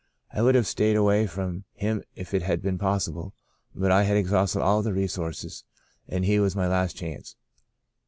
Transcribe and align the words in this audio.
I 0.33 0.41
would 0.41 0.55
have 0.55 0.65
stayed 0.65 0.95
away 0.95 1.27
from 1.27 1.65
him 1.75 2.01
if 2.15 2.33
it 2.33 2.41
had 2.41 2.63
been 2.63 2.79
possible, 2.79 3.35
but 3.75 3.91
I 3.91 4.01
had 4.01 4.17
ex 4.17 4.31
hausted 4.31 4.59
all 4.63 4.79
other 4.79 4.93
resources, 4.93 5.63
and 6.07 6.25
he 6.25 6.39
was 6.39 6.55
my 6.55 6.67
last 6.67 6.95
chance. 6.95 7.35